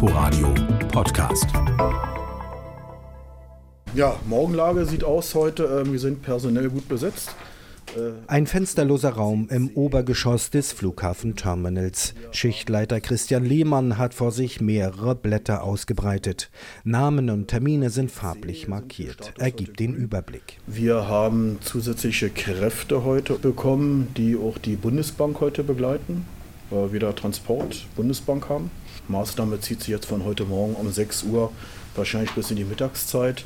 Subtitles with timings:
[0.00, 0.54] Inforadio
[0.92, 1.46] Podcast.
[3.94, 5.64] Ja, Morgenlage sieht aus heute.
[5.64, 7.34] Ähm, wir sind personell gut besetzt.
[8.28, 12.14] Ein fensterloser Raum im Obergeschoss des Flughafenterminals.
[12.30, 16.52] Schichtleiter Christian Lehmann hat vor sich mehrere Blätter ausgebreitet.
[16.84, 19.34] Namen und Termine sind farblich markiert.
[19.36, 20.58] Er gibt den Überblick.
[20.68, 26.24] Wir haben zusätzliche Kräfte heute bekommen, die auch die Bundesbank heute begleiten,
[26.70, 28.70] wir wieder Transport Bundesbank haben.
[29.08, 31.50] Maßnahme zieht sich jetzt von heute Morgen um 6 Uhr,
[31.94, 33.44] wahrscheinlich bis in die Mittagszeit.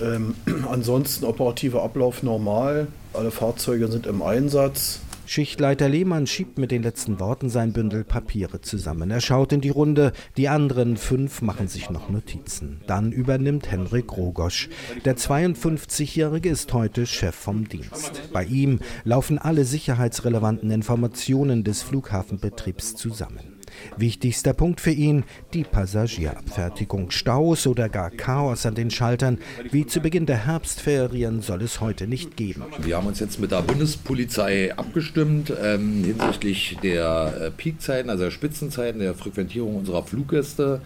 [0.00, 0.34] Ähm,
[0.70, 2.88] ansonsten operativer Ablauf normal.
[3.12, 5.00] Alle Fahrzeuge sind im Einsatz.
[5.28, 9.10] Schichtleiter Lehmann schiebt mit den letzten Worten sein Bündel Papiere zusammen.
[9.10, 12.80] Er schaut in die Runde, die anderen fünf machen sich noch Notizen.
[12.86, 14.70] Dann übernimmt Henrik Rogosch.
[15.04, 18.22] Der 52-Jährige ist heute Chef vom Dienst.
[18.32, 23.57] Bei ihm laufen alle sicherheitsrelevanten Informationen des Flughafenbetriebs zusammen.
[23.96, 27.10] Wichtigster Punkt für ihn die Passagierabfertigung.
[27.10, 29.38] Staus oder gar Chaos an den Schaltern,
[29.70, 32.62] wie zu Beginn der Herbstferien, soll es heute nicht geben.
[32.78, 38.30] Wir haben uns jetzt mit der Bundespolizei abgestimmt ähm, hinsichtlich der äh, Peakzeiten, also der
[38.30, 40.80] Spitzenzeiten, der Frequentierung unserer Fluggäste.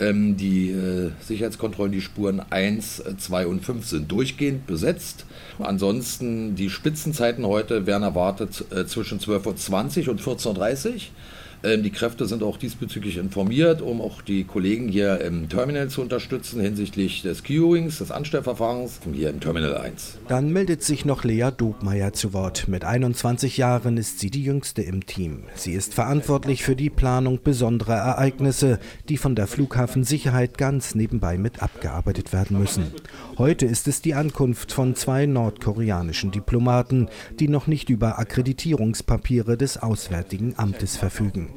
[0.00, 5.26] Ähm, die äh, Sicherheitskontrollen, die Spuren 1, 2 und 5 sind durchgehend besetzt.
[5.58, 11.00] Ansonsten die Spitzenzeiten heute werden erwartet äh, zwischen 12.20 Uhr und 14.30 Uhr.
[11.64, 16.02] Ähm, die Kräfte sind auch diesbezüglich informiert, um auch die Kollegen hier im Terminal zu
[16.02, 20.18] unterstützen hinsichtlich des Queuings, des Anstellverfahrens, hier im Terminal 1.
[20.28, 22.68] Dann meldet sich noch Lea Dobmeier zu Wort.
[22.68, 25.44] Mit 21 Jahren ist sie die jüngste im Team.
[25.54, 31.62] Sie ist verantwortlich für die Planung besonderer Ereignisse, die von der Flughafensicherheit ganz nebenbei mit
[31.62, 32.92] abgearbeitet werden müssen.
[33.36, 37.08] Heute ist es die Ankunft von zwei nordkoreanischen Diplomaten,
[37.40, 41.47] die noch nicht über Akkreditierungspapiere des Auswärtigen Amtes verfügen.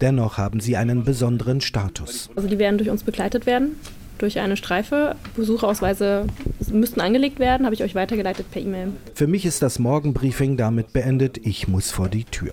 [0.00, 2.30] Dennoch haben sie einen besonderen Status.
[2.36, 3.76] Also die werden durch uns begleitet werden,
[4.18, 5.16] durch eine Streife.
[5.36, 6.26] Besuchausweise
[6.72, 8.92] müssten angelegt werden, habe ich euch weitergeleitet per E-Mail.
[9.14, 11.38] Für mich ist das Morgenbriefing damit beendet.
[11.38, 12.52] Ich muss vor die Tür.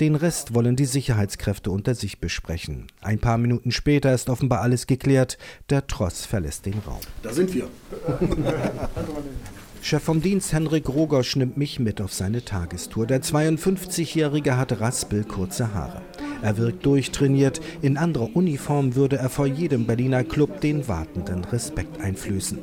[0.00, 2.86] Den Rest wollen die Sicherheitskräfte unter sich besprechen.
[3.02, 5.36] Ein paar Minuten später ist offenbar alles geklärt.
[5.68, 7.00] Der Tross verlässt den Raum.
[7.22, 7.68] Da sind wir.
[9.82, 13.06] Chef vom Dienst Henrik Rogosch nimmt mich mit auf seine Tagestour.
[13.06, 16.02] Der 52-Jährige hat raspelkurze Haare.
[16.42, 17.60] Er wirkt durchtrainiert.
[17.80, 22.58] In anderer Uniform würde er vor jedem Berliner Club den Wartenden Respekt einflößen.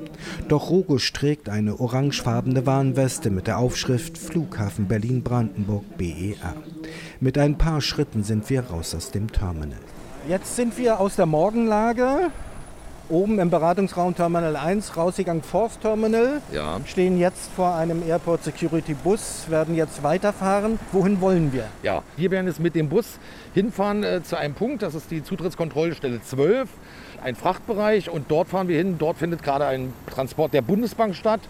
[0.47, 6.55] Doch Rogosch trägt eine orangefarbene Warnweste mit der Aufschrift Flughafen Berlin-Brandenburg BER.
[7.19, 9.79] Mit ein paar Schritten sind wir raus aus dem Terminal.
[10.29, 12.31] Jetzt sind wir aus der Morgenlage
[13.09, 16.41] oben im Beratungsraum Terminal 1, Rausgegangen Force Terminal.
[16.51, 16.79] Ja.
[16.85, 20.79] Stehen jetzt vor einem Airport Security Bus, werden jetzt weiterfahren.
[20.91, 21.66] Wohin wollen wir?
[21.84, 23.19] Ja, wir werden jetzt mit dem Bus
[23.53, 26.69] hinfahren äh, zu einem Punkt, das ist die Zutrittskontrollstelle 12,
[27.23, 28.97] ein Frachtbereich und dort fahren wir hin.
[29.00, 31.41] Dort findet gerade ein Transport der Bundesbank statt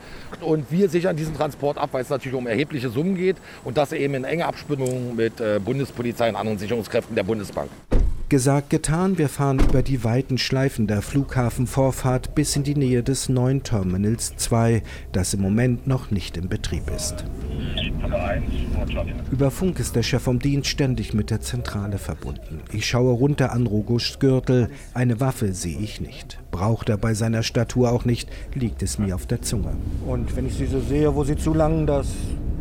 [0.42, 3.92] und wir sichern diesen Transport ab, weil es natürlich um erhebliche Summen geht und das
[3.92, 7.70] eben in enger Abstimmung mit äh, Bundespolizei und anderen Sicherungskräften der Bundesbank.
[8.30, 13.30] Gesagt, getan, wir fahren über die weiten Schleifen der Flughafenvorfahrt bis in die Nähe des
[13.30, 14.84] neuen Terminals 2,
[15.14, 17.24] das im Moment noch nicht in Betrieb ist.
[19.32, 22.60] Über Funk ist der Chef vom Dienst ständig mit der Zentrale verbunden.
[22.74, 24.72] Ich schaue runter an Rogoschs Gürtel.
[24.94, 26.38] Eine Waffe sehe ich nicht.
[26.52, 29.78] Braucht er bei seiner Statur auch nicht, liegt es mir auf der Zunge.
[30.06, 32.08] Und wenn ich Sie so sehe, wo Sie zulangen, das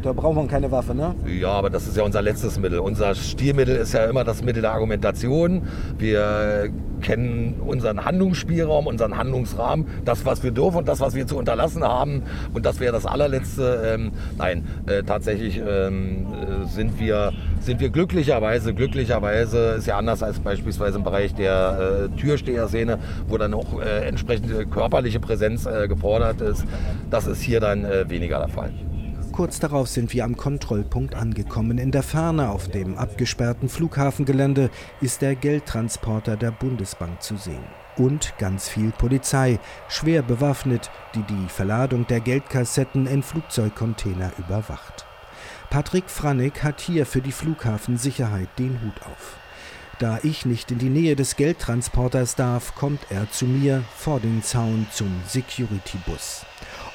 [0.03, 1.15] da braucht man keine Waffe, ne?
[1.27, 2.79] Ja, aber das ist ja unser letztes Mittel.
[2.79, 5.63] Unser Stilmittel ist ja immer das Mittel der Argumentation.
[5.99, 6.71] Wir
[7.01, 11.83] kennen unseren Handlungsspielraum, unseren Handlungsrahmen, das, was wir dürfen und das, was wir zu unterlassen
[11.83, 12.23] haben.
[12.55, 13.95] Und das wäre das allerletzte.
[13.95, 20.23] Ähm, nein, äh, tatsächlich ähm, äh, sind, wir, sind wir glücklicherweise, glücklicherweise ist ja anders
[20.23, 22.99] als beispielsweise im Bereich der äh, Türsteherszene,
[23.29, 26.65] wo dann auch äh, entsprechende körperliche Präsenz äh, gefordert ist.
[27.11, 28.71] Das ist hier dann äh, weniger der Fall.
[29.37, 31.77] Kurz darauf sind wir am Kontrollpunkt angekommen.
[31.77, 34.71] In der Ferne auf dem abgesperrten Flughafengelände
[35.03, 37.63] ist der Geldtransporter der Bundesbank zu sehen.
[37.99, 45.05] Und ganz viel Polizei, schwer bewaffnet, die die Verladung der Geldkassetten in Flugzeugcontainer überwacht.
[45.69, 49.37] Patrick Frannig hat hier für die Flughafensicherheit den Hut auf.
[49.99, 54.43] Da ich nicht in die Nähe des Geldtransporters darf, kommt er zu mir vor den
[54.43, 56.47] Zaun zum Security-Bus.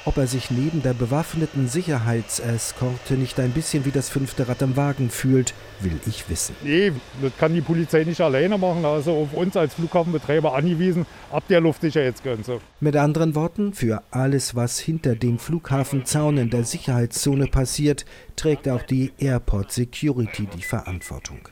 [0.04, 4.76] Ob er sich neben der bewaffneten Sicherheitseskorte nicht ein bisschen wie das fünfte Rad im
[4.76, 6.56] Wagen fühlt, will ich wissen.
[6.62, 8.84] Nee, das kann die Polizei nicht alleine machen.
[8.84, 12.60] Also auf uns als Flughafenbetreiber angewiesen, ab der Luftsicherheitsgrenze.
[12.80, 18.04] Mit anderen Worten, für alles, was hinter dem Flughafenzaun in der Sicherheitszone passiert,
[18.36, 21.48] trägt auch die Airport Security die Verantwortung.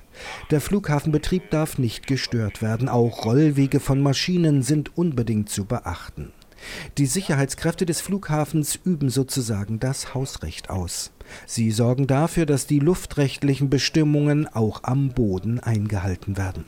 [0.51, 2.89] Der Flughafenbetrieb darf nicht gestört werden.
[2.89, 6.33] Auch Rollwege von Maschinen sind unbedingt zu beachten.
[6.99, 11.13] Die Sicherheitskräfte des Flughafens üben sozusagen das Hausrecht aus.
[11.47, 16.65] Sie sorgen dafür, dass die luftrechtlichen Bestimmungen auch am Boden eingehalten werden.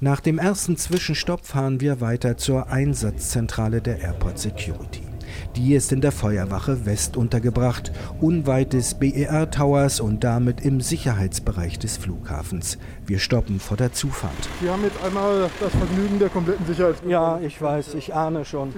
[0.00, 5.11] Nach dem ersten Zwischenstopp fahren wir weiter zur Einsatzzentrale der Airport Security.
[5.56, 11.78] Die ist in der Feuerwache West untergebracht, unweit des BER Towers und damit im Sicherheitsbereich
[11.78, 12.78] des Flughafens.
[13.06, 14.32] Wir stoppen vor der Zufahrt.
[14.60, 17.12] Wir haben jetzt einmal das Vergnügen der kompletten Sicherheitskontrolle.
[17.12, 18.72] Ja, ich weiß, ich ahne schon.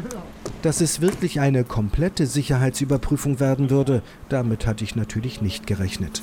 [0.62, 6.22] Dass es wirklich eine komplette Sicherheitsüberprüfung werden würde, damit hatte ich natürlich nicht gerechnet.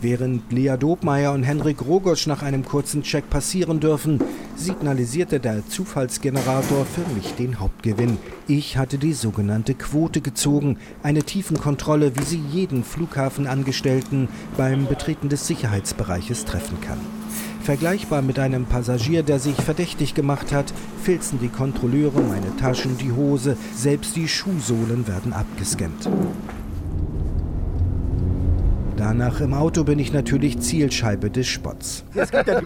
[0.00, 4.20] Während Lea Dobmeier und Henrik Rogosch nach einem kurzen Check passieren dürfen,
[4.56, 8.18] signalisierte der Zufallsgenerator für mich den Hauptgewinn.
[8.48, 15.46] Ich hatte die sogenannte Quote gezogen, eine Tiefenkontrolle, wie sie jeden Flughafenangestellten beim Betreten des
[15.46, 16.98] Sicherheitsbereiches treffen kann.
[17.66, 23.10] Vergleichbar mit einem Passagier, der sich verdächtig gemacht hat, filzen die Kontrolleure meine Taschen, die
[23.10, 26.08] Hose, selbst die Schuhsohlen werden abgescannt.
[29.08, 32.02] Danach im Auto bin ich natürlich Zielscheibe des Spotts.
[32.12, 32.60] Es gibt ja,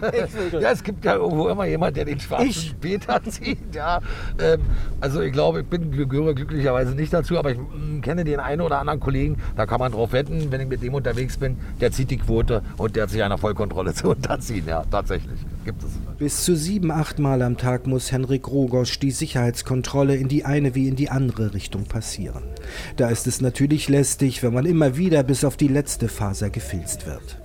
[0.59, 2.79] ja, es gibt ja irgendwo immer jemand, der den schwarzen Ich?
[2.81, 3.75] Peter zieht.
[3.75, 3.99] Ja.
[4.41, 4.61] Ähm,
[4.99, 8.61] also ich glaube, ich bin, gehöre glücklicherweise nicht dazu, aber ich mm, kenne den einen
[8.61, 11.91] oder anderen Kollegen, da kann man drauf wetten, wenn ich mit dem unterwegs bin, der
[11.91, 14.65] zieht die Quote und der hat sich einer Vollkontrolle zu unterziehen.
[14.65, 15.39] Ja, tatsächlich.
[15.63, 15.91] Gibt es.
[16.17, 20.75] Bis zu sieben, acht Mal am Tag muss Henrik Rogosch die Sicherheitskontrolle in die eine
[20.75, 22.43] wie in die andere Richtung passieren.
[22.95, 27.05] Da ist es natürlich lästig, wenn man immer wieder bis auf die letzte Faser gefilzt
[27.05, 27.37] wird.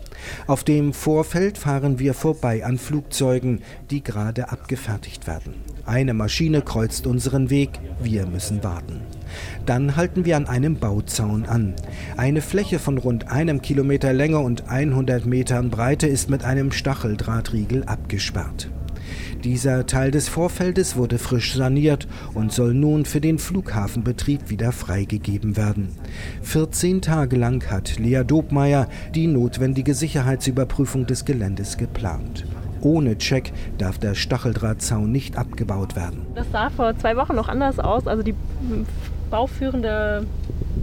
[0.46, 5.54] Auf dem Vorfeld fahren wir vorbei an Flugzeugen, die gerade abgefertigt werden.
[5.86, 7.70] Eine Maschine kreuzt unseren Weg,
[8.02, 9.00] wir müssen warten.
[9.66, 11.74] Dann halten wir an einem Bauzaun an.
[12.16, 17.84] Eine Fläche von rund einem Kilometer Länge und 100 Metern Breite ist mit einem Stacheldrahtriegel
[17.84, 18.68] abgesperrt.
[19.44, 25.56] Dieser Teil des Vorfeldes wurde frisch saniert und soll nun für den Flughafenbetrieb wieder freigegeben
[25.56, 25.90] werden.
[26.42, 32.44] 14 Tage lang hat Lea Dobmeier die notwendige Sicherheitsüberprüfung des Geländes geplant.
[32.86, 36.24] Ohne Check darf der Stacheldrahtzaun nicht abgebaut werden.
[36.36, 38.06] Das sah vor zwei Wochen noch anders aus.
[38.06, 38.36] Also die
[39.28, 40.24] bauführende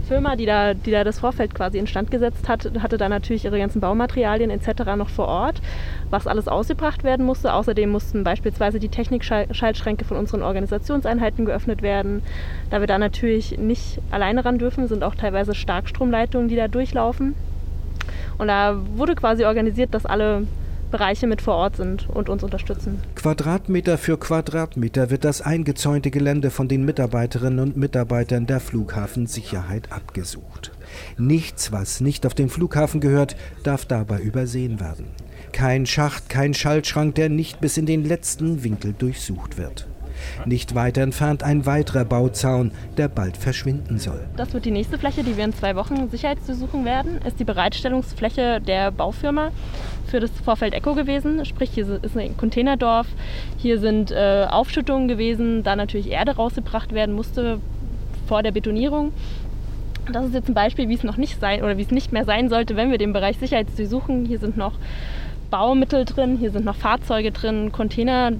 [0.06, 3.58] Firma, die da, die da das Vorfeld quasi instand gesetzt hat, hatte da natürlich ihre
[3.58, 4.84] ganzen Baumaterialien etc.
[4.98, 5.62] noch vor Ort,
[6.10, 7.54] was alles ausgebracht werden musste.
[7.54, 12.22] Außerdem mussten beispielsweise die Technikschaltschränke von unseren Organisationseinheiten geöffnet werden.
[12.68, 17.34] Da wir da natürlich nicht alleine ran dürfen, sind auch teilweise Starkstromleitungen, die da durchlaufen.
[18.36, 20.42] Und da wurde quasi organisiert, dass alle
[20.94, 23.00] Bereiche mit vor Ort sind und uns unterstützen.
[23.16, 30.70] Quadratmeter für Quadratmeter wird das eingezäunte Gelände von den Mitarbeiterinnen und Mitarbeitern der Flughafensicherheit abgesucht.
[31.18, 35.06] Nichts, was nicht auf den Flughafen gehört, darf dabei übersehen werden.
[35.50, 39.88] Kein Schacht, kein Schaltschrank, der nicht bis in den letzten Winkel durchsucht wird.
[40.46, 44.20] Nicht weiter entfernt ein weiterer Bauzaun, der bald verschwinden soll.
[44.36, 48.60] Das wird die nächste Fläche, die wir in zwei Wochen sicherheitsdurchsuchen werden, ist die Bereitstellungsfläche
[48.60, 49.50] der Baufirma
[50.06, 51.44] für das Vorfeld Echo gewesen.
[51.44, 53.06] Sprich, hier ist ein Containerdorf,
[53.58, 57.60] hier sind äh, Aufschüttungen gewesen, da natürlich Erde rausgebracht werden musste
[58.26, 59.12] vor der Betonierung.
[60.12, 62.24] Das ist jetzt ein Beispiel, wie es noch nicht sein oder wie es nicht mehr
[62.24, 64.26] sein sollte, wenn wir den Bereich Sicherheitsdurchsuchen.
[64.26, 64.74] Hier sind noch
[65.54, 68.32] Baumittel drin, hier sind noch Fahrzeuge drin, Container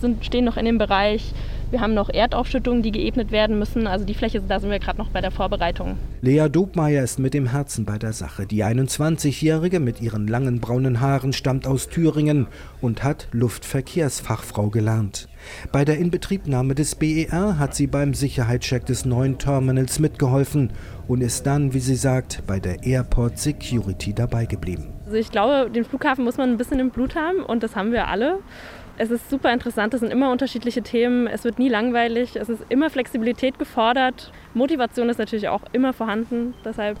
[0.00, 1.34] sind, stehen noch in dem Bereich.
[1.70, 3.86] Wir haben noch Erdaufschüttungen, die geebnet werden müssen.
[3.86, 5.98] Also die Fläche, da sind wir gerade noch bei der Vorbereitung.
[6.22, 8.46] Lea Dobmeier ist mit dem Herzen bei der Sache.
[8.46, 12.46] Die 21-Jährige mit ihren langen braunen Haaren stammt aus Thüringen
[12.80, 15.28] und hat Luftverkehrsfachfrau gelernt.
[15.70, 20.70] Bei der Inbetriebnahme des BER hat sie beim Sicherheitscheck des neuen Terminals mitgeholfen
[21.08, 24.92] und ist dann, wie sie sagt, bei der Airport Security dabei geblieben.
[25.06, 27.92] Also ich glaube, den Flughafen muss man ein bisschen im Blut haben und das haben
[27.92, 28.38] wir alle.
[28.98, 32.62] Es ist super interessant, es sind immer unterschiedliche Themen, es wird nie langweilig, es ist
[32.68, 34.30] immer Flexibilität gefordert.
[34.54, 36.98] Motivation ist natürlich auch immer vorhanden, deshalb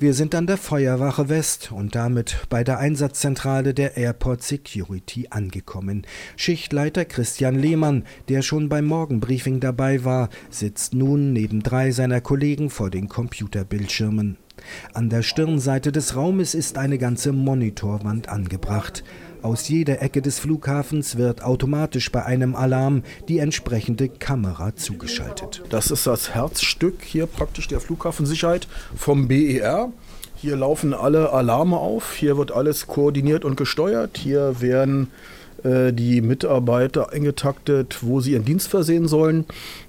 [0.00, 6.06] Wir sind an der Feuerwache West und damit bei der Einsatzzentrale der Airport Security angekommen.
[6.36, 12.70] Schichtleiter Christian Lehmann, der schon beim Morgenbriefing dabei war, sitzt nun neben drei seiner Kollegen
[12.70, 14.38] vor den Computerbildschirmen.
[14.94, 19.04] An der Stirnseite des Raumes ist eine ganze Monitorwand angebracht.
[19.42, 25.62] Aus jeder Ecke des Flughafens wird automatisch bei einem Alarm die entsprechende Kamera zugeschaltet.
[25.70, 29.92] Das ist das Herzstück hier praktisch der Flughafensicherheit vom BER.
[30.36, 35.08] Hier laufen alle Alarme auf, hier wird alles koordiniert und gesteuert, hier werden
[35.64, 39.46] äh, die Mitarbeiter eingetaktet, wo sie ihren Dienst versehen sollen.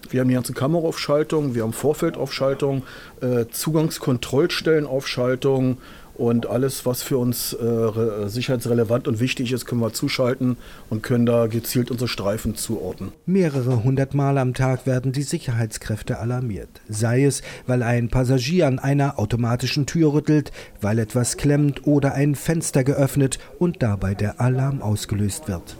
[0.09, 2.83] Wir haben die ganze Kameraaufschaltung, wir haben Vorfeldaufschaltung,
[3.21, 5.77] äh, Zugangskontrollstellenaufschaltung
[6.21, 10.55] und alles, was für uns äh, sicherheitsrelevant und wichtig ist, können wir zuschalten
[10.91, 13.11] und können da gezielt unsere Streifen zuordnen.
[13.25, 16.69] Mehrere hundert Mal am Tag werden die Sicherheitskräfte alarmiert.
[16.87, 22.35] Sei es, weil ein Passagier an einer automatischen Tür rüttelt, weil etwas klemmt oder ein
[22.35, 25.75] Fenster geöffnet und dabei der Alarm ausgelöst wird.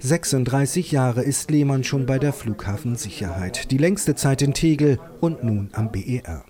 [0.00, 3.70] 36 Jahre ist Lehmann schon bei der Flughafensicherheit.
[3.70, 6.42] Die längste Zeit in Tegel und nun am BER.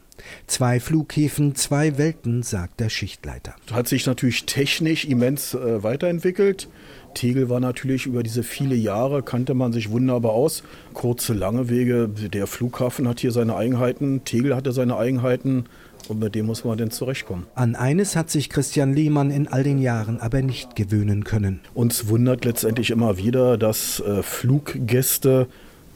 [0.47, 3.55] Zwei Flughäfen, zwei Welten, sagt der Schichtleiter.
[3.73, 6.69] Hat sich natürlich technisch immens äh, weiterentwickelt.
[7.15, 10.63] Tegel war natürlich über diese viele Jahre, kannte man sich wunderbar aus.
[10.95, 12.09] Kurze, lange Wege.
[12.09, 15.67] Der Flughafen hat hier seine Eigenheiten, Tegel hatte seine Eigenheiten.
[16.09, 17.47] Und mit dem muss man denn zurechtkommen.
[17.55, 21.61] An eines hat sich Christian Lehmann in all den Jahren aber nicht gewöhnen können.
[21.75, 25.47] Uns wundert letztendlich immer wieder, dass äh, Fluggäste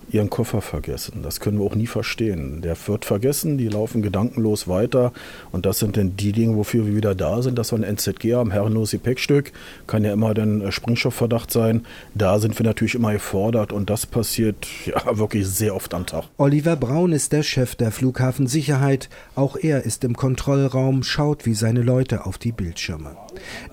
[0.08, 1.20] ihren Koffer vergessen.
[1.22, 2.62] Das können wir auch nie verstehen.
[2.62, 5.12] Der wird vergessen, die laufen gedankenlos weiter.
[5.52, 8.34] Und das sind dann die Dinge, wofür wir wieder da sind, dass wir ein NZG
[8.34, 9.52] haben, herrenloses Gepäckstück.
[9.86, 11.84] Kann ja immer dann äh, Sprengstoffverdacht sein.
[12.14, 16.24] Da sind wir natürlich immer gefordert und das passiert ja wirklich sehr oft am Tag.
[16.38, 19.08] Oliver Braun ist der Chef der Flughafensicherheit.
[19.34, 23.16] Auch er ist im Kontrollraum, schaut wie seine Leute auf die Bildschirme.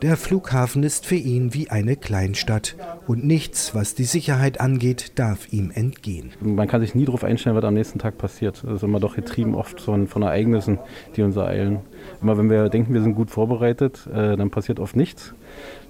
[0.02, 2.76] Der Flughafen ist für ihn wie eine Kleinstadt
[3.08, 6.33] und nichts, was die Sicherheit angeht, darf ihm entgehen.
[6.40, 8.64] Man kann sich nie darauf einstellen, was am nächsten Tag passiert.
[8.64, 10.80] Das ist immer doch getrieben oft von, von Ereignissen,
[11.16, 11.80] die uns ereilen.
[12.22, 15.34] Immer wenn wir denken, wir sind gut vorbereitet, äh, dann passiert oft nichts.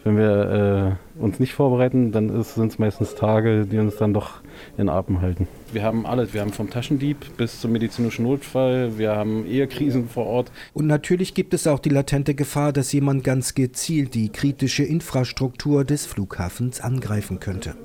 [0.03, 4.41] Wenn wir äh, uns nicht vorbereiten, dann sind es meistens Tage, die uns dann doch
[4.77, 5.47] in Atem halten.
[5.71, 6.33] Wir haben alles.
[6.33, 8.97] Wir haben vom Taschendieb bis zum medizinischen Notfall.
[8.97, 10.51] Wir haben Ehekrisen vor Ort.
[10.73, 15.85] Und natürlich gibt es auch die latente Gefahr, dass jemand ganz gezielt die kritische Infrastruktur
[15.85, 17.75] des Flughafens angreifen könnte.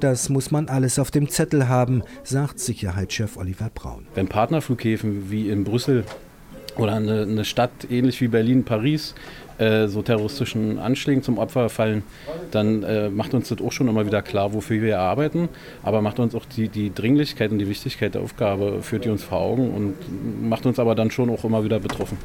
[0.00, 4.06] Das muss man alles auf dem Zettel haben, sagt Sicherheitschef Oliver Braun.
[4.14, 6.04] Wenn Partnerflughäfen wie in Brüssel
[6.76, 9.14] oder eine, eine Stadt ähnlich wie Berlin, Paris
[9.58, 12.02] äh, so terroristischen Anschlägen zum Opfer fallen,
[12.50, 15.48] dann äh, macht uns das auch schon immer wieder klar, wofür wir arbeiten,
[15.82, 19.22] aber macht uns auch die, die Dringlichkeit und die Wichtigkeit der Aufgabe, führt die uns
[19.22, 22.18] vor Augen und macht uns aber dann schon auch immer wieder betroffen.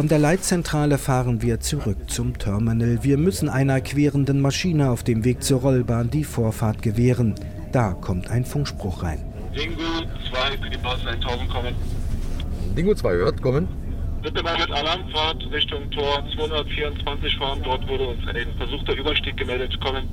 [0.00, 3.00] Von der Leitzentrale fahren wir zurück zum Terminal.
[3.02, 7.34] Wir müssen einer querenden Maschine auf dem Weg zur Rollbahn die Vorfahrt gewähren.
[7.70, 9.22] Da kommt ein Funkspruch rein.
[9.54, 9.82] Dingo
[10.32, 11.74] 2 für die Basis 1000 kommen.
[12.74, 13.68] Dingo 2 hört, kommen.
[14.22, 17.60] Bitte mal mit Alarmfahrt Richtung Tor 224 fahren.
[17.62, 19.78] Dort wurde uns ein versuchter Überstieg gemeldet.
[19.82, 20.08] Kommen.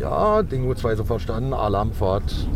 [0.00, 1.52] Ja, Dingo 2 so verstanden.
[1.52, 2.48] Alarmfahrt.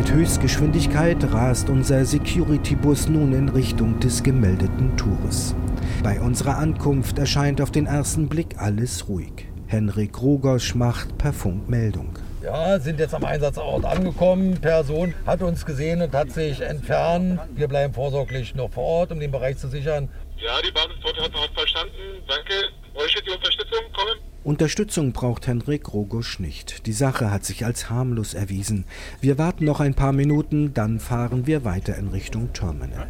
[0.00, 5.54] Mit Höchstgeschwindigkeit rast unser Security-Bus nun in Richtung des gemeldeten Tores.
[6.02, 9.44] Bei unserer Ankunft erscheint auf den ersten Blick alles ruhig.
[9.66, 12.18] Henrik Rogosch macht per Funk Meldung.
[12.42, 14.58] Ja, sind jetzt am Einsatzort angekommen.
[14.62, 17.38] Person hat uns gesehen und hat sich entfernt.
[17.54, 20.08] Wir bleiben vorsorglich noch vor Ort, um den Bereich zu sichern.
[20.38, 21.92] Ja, die Basistorte hat noch verstanden.
[22.26, 22.54] Danke.
[22.94, 23.84] Euch die Unterstützung.
[23.92, 24.29] Kommen.
[24.42, 26.86] Unterstützung braucht Henrik Rogosch nicht.
[26.86, 28.86] Die Sache hat sich als harmlos erwiesen.
[29.20, 33.08] Wir warten noch ein paar Minuten, dann fahren wir weiter in Richtung Terminal.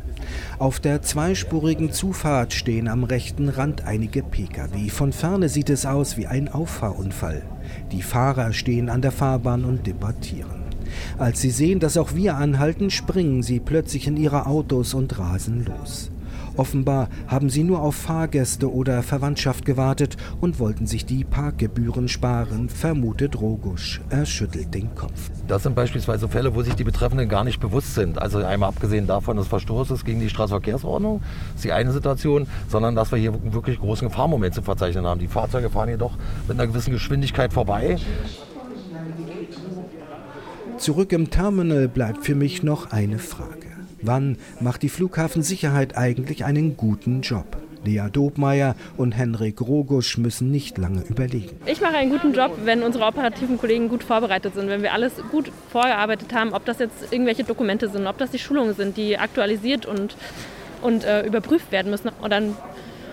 [0.59, 4.89] Auf der zweispurigen Zufahrt stehen am rechten Rand einige Pkw.
[4.89, 7.43] Von ferne sieht es aus wie ein Auffahrunfall.
[7.93, 10.65] Die Fahrer stehen an der Fahrbahn und debattieren.
[11.17, 15.65] Als sie sehen, dass auch wir anhalten, springen sie plötzlich in ihre Autos und rasen
[15.65, 16.11] los.
[16.61, 22.69] Offenbar haben sie nur auf Fahrgäste oder Verwandtschaft gewartet und wollten sich die Parkgebühren sparen,
[22.69, 24.03] vermutet Rogusch.
[24.11, 25.31] Er schüttelt den Kopf.
[25.49, 28.21] Das sind beispielsweise Fälle, wo sich die Betreffenden gar nicht bewusst sind.
[28.21, 32.95] Also einmal abgesehen davon des Verstoßes gegen die Straßenverkehrsordnung, das ist die eine Situation, sondern
[32.95, 35.19] dass wir hier wirklich großen Gefahrmoment zu verzeichnen haben.
[35.19, 37.97] Die Fahrzeuge fahren jedoch mit einer gewissen Geschwindigkeit vorbei.
[40.77, 43.70] Zurück im Terminal bleibt für mich noch eine Frage.
[44.03, 47.57] Wann macht die Flughafensicherheit eigentlich einen guten Job?
[47.85, 51.57] Lea Dobmeier und Henrik Rogusch müssen nicht lange überlegen.
[51.67, 55.15] Ich mache einen guten Job, wenn unsere operativen Kollegen gut vorbereitet sind, wenn wir alles
[55.31, 59.17] gut vorgearbeitet haben, ob das jetzt irgendwelche Dokumente sind, ob das die Schulungen sind, die
[59.19, 60.17] aktualisiert und,
[60.83, 62.11] und äh, überprüft werden müssen.
[62.21, 62.55] Und dann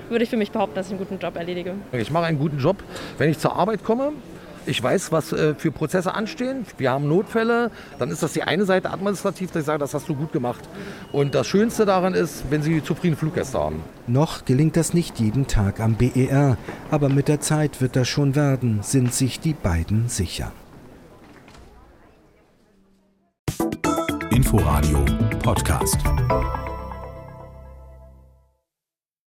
[0.09, 1.75] würde ich für mich behaupten, dass ich einen guten Job erledige.
[1.93, 2.77] Ich mache einen guten Job,
[3.17, 4.13] wenn ich zur Arbeit komme,
[4.67, 6.65] Ich weiß, was äh, für Prozesse anstehen.
[6.77, 7.71] Wir haben Notfälle.
[7.99, 10.59] Dann ist das die eine Seite administrativ, dass ich sage, das hast du gut gemacht.
[11.13, 13.81] Und das Schönste daran ist, wenn Sie zufriedene Fluggäste haben.
[14.07, 16.57] Noch gelingt das nicht jeden Tag am BER,
[16.91, 20.51] aber mit der Zeit wird das schon werden, sind sich die beiden sicher.
[24.31, 25.05] Inforadio
[25.41, 25.97] Podcast.